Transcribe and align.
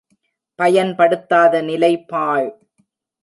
பயன்படுத்தாத 0.59 1.61
நிலை 1.61 1.91
பாழ். 2.07 2.49